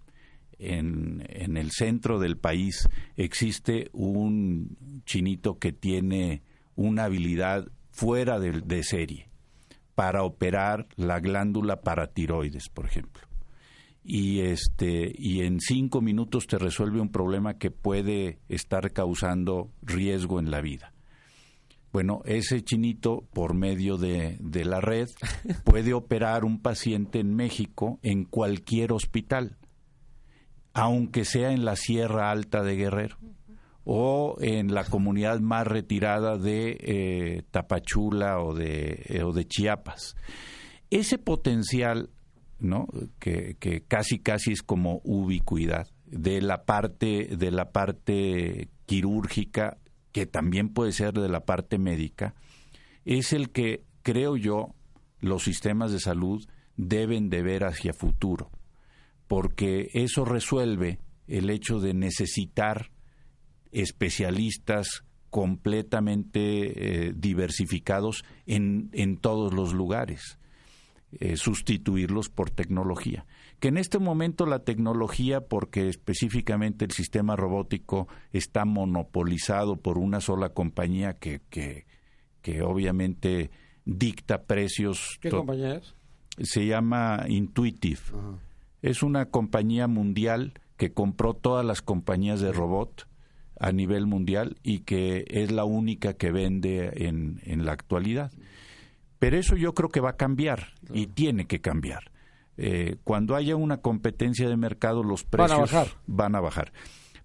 [0.60, 6.42] en, en, el centro del país, existe un chinito que tiene
[6.76, 9.30] una habilidad fuera de, de serie
[9.96, 13.24] para operar la glándula paratiroides, por ejemplo.
[14.04, 20.42] Y, este, y en cinco minutos te resuelve un problema que puede estar causando riesgo
[20.42, 20.92] en la vida.
[21.98, 25.10] Bueno, ese chinito, por medio de, de la red,
[25.64, 29.58] puede operar un paciente en México en cualquier hospital,
[30.74, 33.18] aunque sea en la Sierra Alta de Guerrero
[33.84, 40.16] o en la comunidad más retirada de eh, Tapachula o de, eh, o de Chiapas.
[40.92, 42.12] Ese potencial,
[42.60, 42.86] ¿no?
[43.18, 49.80] Que, que, casi casi es como ubicuidad de la parte de la parte quirúrgica
[50.12, 52.36] que también puede ser de la parte médica,
[53.06, 54.76] es el que creo yo
[55.20, 58.52] los sistemas de salud deben de ver hacia futuro,
[59.28, 62.92] porque eso resuelve el hecho de necesitar
[63.72, 70.40] especialistas completamente eh, diversificados en, en, todos los lugares,
[71.20, 73.26] eh, sustituirlos por tecnología.
[73.60, 80.22] Que en este momento la tecnología, porque específicamente el sistema robótico está monopolizado por una
[80.22, 81.86] sola compañía que, que,
[82.42, 83.50] que obviamente
[83.86, 85.18] dicta precios.
[85.22, 85.96] ¿Qué compañía es?
[86.40, 88.02] Se llama Intuitive.
[88.84, 93.08] Es una compañía mundial que compró todas las compañías de robot
[93.60, 98.32] a nivel mundial y que es la única que vende en, en la actualidad.
[99.18, 102.12] Pero eso yo creo que va a cambiar y tiene que cambiar.
[102.58, 105.88] Eh, cuando haya una competencia de mercado, los precios van a, bajar.
[106.08, 106.74] van a bajar.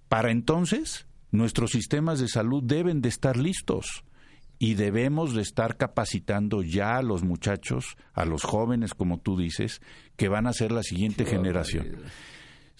[0.08, 4.04] Para entonces, nuestros sistemas de salud deben de estar listos
[4.58, 9.80] y debemos de estar capacitando ya a los muchachos, a los jóvenes, como tú dices,
[10.16, 11.96] que van a ser la siguiente generación.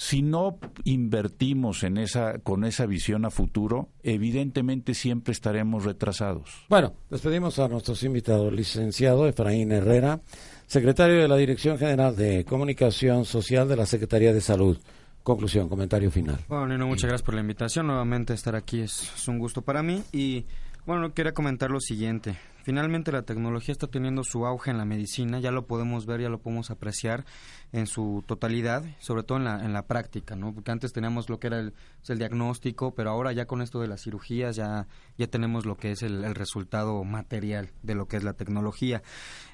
[0.02, 6.66] Si no invertimos en esa, con esa visión a futuro, evidentemente siempre estaremos retrasados.
[6.68, 10.20] Bueno, despedimos a nuestros invitados, licenciado Efraín Herrera,
[10.66, 14.76] secretario de la Dirección General de Comunicación Social de la Secretaría de Salud.
[15.22, 16.40] Conclusión, comentario final.
[16.48, 17.86] Bueno, Nino, muchas gracias por la invitación.
[17.86, 20.02] Nuevamente estar aquí es, es un gusto para mí.
[20.10, 20.46] Y
[20.84, 22.36] bueno, quería comentar lo siguiente.
[22.62, 26.28] Finalmente la tecnología está teniendo su auge en la medicina, ya lo podemos ver, ya
[26.28, 27.24] lo podemos apreciar
[27.72, 30.54] en su totalidad, sobre todo en la, en la práctica, ¿no?
[30.54, 31.74] Porque antes teníamos lo que era el,
[32.08, 34.86] el diagnóstico, pero ahora ya con esto de las cirugías ya,
[35.18, 39.02] ya tenemos lo que es el, resultado material de lo que es la tecnología.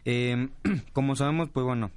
[0.04, 0.48] Eh,
[0.92, 1.90] como sabemos, pues bueno,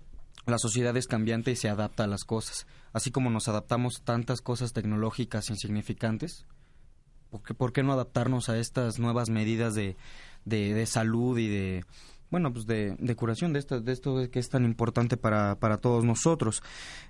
[0.46, 2.68] la sociedad es cambiante y se adapta a las cosas.
[2.94, 6.46] Así como nos adaptamos tantas cosas tecnológicas insignificantes,
[7.30, 9.96] ¿por qué, por qué no adaptarnos a estas nuevas medidas de
[10.46, 11.84] de, de salud y de
[12.32, 15.78] bueno, pues de, de, curación de esto, de esto que es tan importante para, para
[15.78, 16.64] todos nosotros.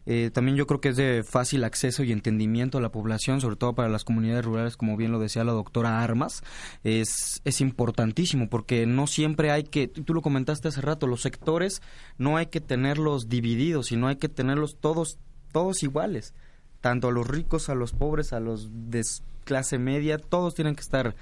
[0.08, 3.56] Eh, también yo creo que es de fácil acceso y entendimiento a la población, sobre
[3.56, 6.42] todo para las comunidades rurales, como bien lo decía la doctora Armas,
[6.84, 11.84] es, es importantísimo porque no siempre hay que, tú lo comentaste hace rato, los sectores
[12.18, 15.20] no hay que tenerlos divididos, sino hay que tenerlos todos,
[15.52, 16.34] todos iguales,
[16.82, 19.04] tanto a los ricos, a los pobres, a los de
[19.44, 21.16] clase media, todos tienen que estar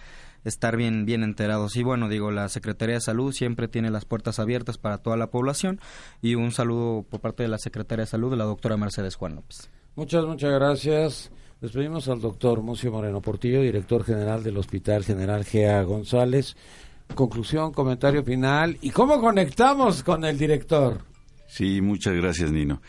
[0.44, 1.76] estar bien, bien enterados.
[1.76, 5.32] Y bueno, digo, la Secretaría de Salud siempre tiene las puertas abiertas para toda la
[5.32, 5.80] población
[6.22, 9.36] y un saludo por parte de la Secretaria de Salud, de la doctora Mercedes Juan
[9.36, 9.70] López.
[9.96, 11.32] Muchas, muchas gracias.
[11.62, 15.84] Despedimos al doctor Mucio Moreno Portillo, director general del Hospital General G.A.
[15.84, 16.56] González.
[17.14, 18.78] Conclusión, comentario final.
[18.82, 21.02] ¿Y cómo conectamos con el director?
[21.48, 22.82] Sí, muchas gracias, Nino.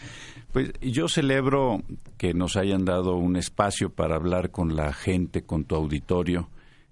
[0.52, 1.82] Pues yo celebro
[2.16, 6.48] que nos hayan dado un espacio para hablar con la gente, con tu auditorio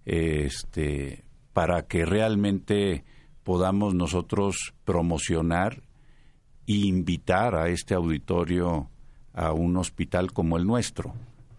[0.09, 3.05] este, para que realmente
[3.45, 5.83] podamos nosotros promocionar
[6.67, 8.89] e invitar a este auditorio
[9.35, 11.13] a un hospital como el nuestro,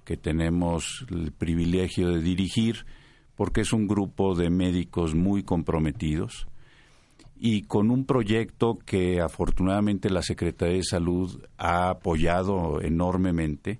[0.03, 2.88] que tenemos el privilegio de dirigir,
[3.35, 6.47] porque es un grupo de médicos muy comprometidos
[7.38, 13.79] y con un proyecto que afortunadamente la Secretaría de Salud ha apoyado enormemente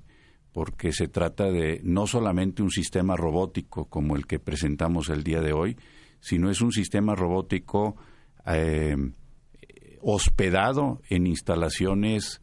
[0.60, 5.40] porque se trata de no solamente un sistema robótico como el que presentamos el día
[5.40, 5.78] de hoy,
[6.20, 7.96] sino es un sistema robótico
[8.46, 8.98] eh,
[10.02, 12.42] hospedado en instalaciones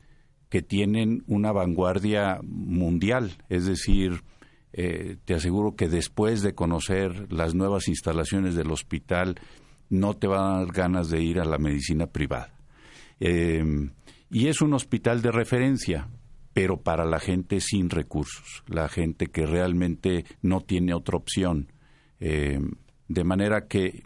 [0.49, 4.23] que tienen una vanguardia mundial, es decir,
[4.73, 9.39] eh, te aseguro que después de conocer las nuevas instalaciones del hospital,
[9.91, 12.55] no te van a dar ganas de ir a la medicina privada.
[13.21, 13.63] Eh,
[14.31, 16.09] y es un hospital de referencia,
[16.57, 21.71] pero para la gente sin recursos, la gente que realmente no tiene otra opción.
[22.19, 22.59] Eh,
[23.09, 24.05] de manera que,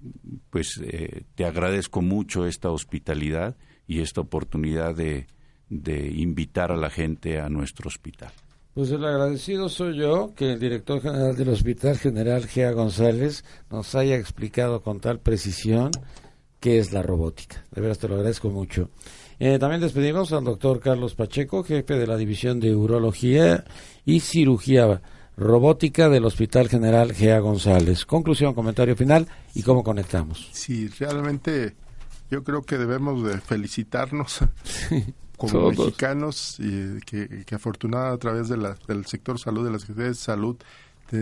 [0.51, 5.29] pues, eh, te agradezco mucho esta hospitalidad y esta oportunidad de,
[5.69, 8.33] invitar a la gente a nuestro hospital.
[8.75, 13.95] Pues el agradecido soy yo que el director general del Hospital General Gea González nos
[13.95, 15.93] haya explicado con tal precisión
[16.59, 17.65] qué es la robótica.
[17.71, 18.91] De veras te lo agradezco mucho.
[19.43, 23.65] Eh, también despedimos al doctor Carlos Pacheco, jefe de la División de Urología
[24.05, 25.01] y Cirugía
[25.35, 28.05] Robótica del Hospital General Gea González.
[28.05, 30.51] Conclusión, comentario final y cómo conectamos.
[30.53, 31.75] Sí, realmente
[32.31, 34.41] yo creo que debemos de felicitarnos
[35.39, 39.81] como mexicanos y que, que afortunadamente a través de la, del sector salud, de las
[39.81, 40.57] secretarías de salud,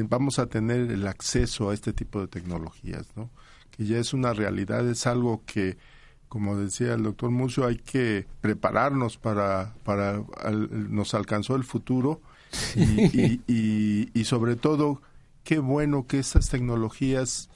[0.09, 3.31] vamos a tener el acceso a este tipo de tecnologías, ¿no?
[3.71, 5.79] Que ya es una realidad, es algo que,
[6.29, 10.23] como decía el doctor Mucio, hay que prepararnos para, para
[10.71, 12.21] nos alcanzó el futuro
[12.75, 15.03] y, y, y, sobre todo,
[15.45, 17.49] qué bueno que estas tecnologías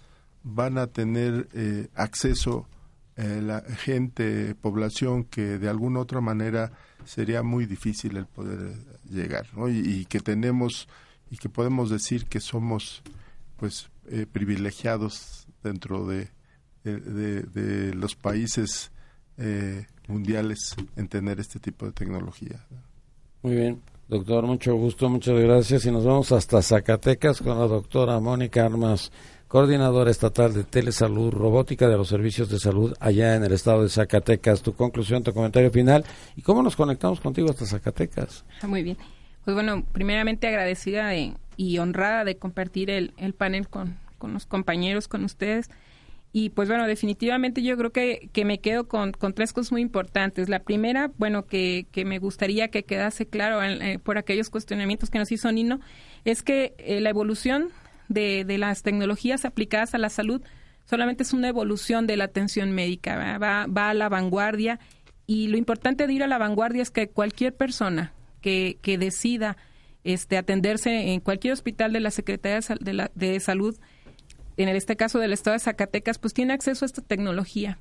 [0.44, 2.66] van a tener eh, acceso
[3.16, 6.72] eh, la gente, población que de alguna otra manera
[7.04, 8.74] sería muy difícil el poder
[9.08, 9.68] llegar, ¿no?
[9.68, 10.88] y, que tenemos
[11.30, 13.02] y que podemos decir que somos
[13.58, 16.30] pues eh, privilegiados dentro de,
[16.84, 18.90] de, los países
[19.38, 22.64] eh, mundiales en tener este tipo de tecnología.
[23.42, 28.20] Muy bien, doctor, mucho gusto, muchas gracias y nos vamos hasta Zacatecas con la doctora
[28.20, 29.10] Mónica Armas
[29.52, 33.90] coordinadora estatal de telesalud robótica de los servicios de salud allá en el estado de
[33.90, 34.62] Zacatecas.
[34.62, 38.46] Tu conclusión, tu comentario final y cómo nos conectamos contigo hasta Zacatecas.
[38.66, 38.96] Muy bien.
[39.44, 45.68] Pues bueno, primeramente agradecida y honrada de compartir el, panel con, los compañeros, con ustedes.
[46.32, 50.48] Y pues bueno, definitivamente yo creo que, que me quedo con, tres cosas muy importantes.
[50.48, 55.18] La primera, bueno, que, que me gustaría que quedase claro eh, por aquellos cuestionamientos que
[55.18, 55.80] nos hizo Nino,
[56.24, 57.68] es que eh, la evolución
[58.08, 60.42] de, las tecnologías aplicadas a la salud
[60.84, 64.80] solamente es una evolución de la atención médica, va, va a la vanguardia
[65.26, 69.56] y lo importante de ir a la vanguardia es que cualquier persona que, que decida
[70.04, 73.78] este, atenderse en cualquier hospital de la Secretaría de, la, de Salud,
[74.56, 77.78] en este caso del Estado de Zacatecas, pues tiene acceso a esta tecnología.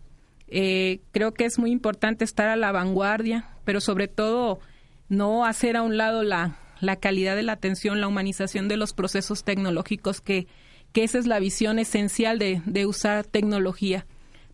[0.48, 4.60] Eh, creo que es muy importante estar a la vanguardia, pero sobre todo
[5.08, 8.94] no hacer a un lado la, la calidad de la atención, la humanización de los
[8.94, 10.48] procesos tecnológicos, que,
[10.92, 14.06] que esa es la visión esencial de, de usar tecnología.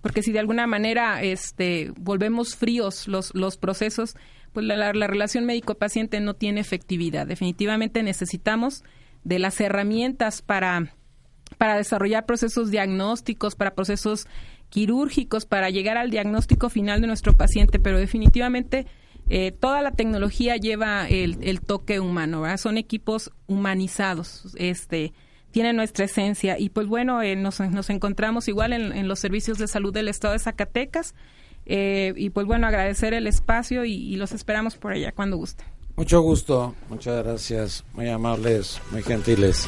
[0.01, 4.15] Porque si de alguna manera este, volvemos fríos los, los procesos,
[4.53, 7.25] pues la, la relación médico-paciente no tiene efectividad.
[7.27, 8.83] Definitivamente necesitamos
[9.23, 10.93] de las herramientas para,
[11.49, 14.27] para desarrollar procesos diagnósticos, para procesos
[14.69, 18.85] quirúrgicos, para llegar al diagnóstico final de nuestro paciente, pero definitivamente
[19.29, 22.45] eh, toda la tecnología lleva el, toque humano.
[22.57, 25.13] Son equipos humanizados, este,
[25.51, 29.93] tienen nuestra esencia y pues bueno, eh, nos, encontramos igual en, los servicios de salud
[29.93, 31.13] del estado de Zacatecas
[31.65, 35.65] eh, y pues bueno, agradecer el espacio y, los esperamos por allá cuando guste.
[35.97, 39.67] Mucho gusto, muchas gracias, muy amables, muy gentiles.